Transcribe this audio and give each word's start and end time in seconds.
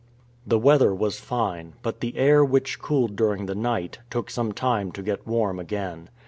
The 0.47 0.57
weather 0.57 0.95
was 0.95 1.19
fine, 1.19 1.73
but 1.83 1.99
the 1.99 2.17
air, 2.17 2.43
which 2.43 2.79
cooled 2.79 3.15
during 3.15 3.45
the 3.45 3.53
night, 3.53 3.99
took 4.09 4.31
some 4.31 4.51
time 4.51 4.91
to 4.93 5.03
get 5.03 5.27
warm 5.27 5.59
again. 5.59 6.09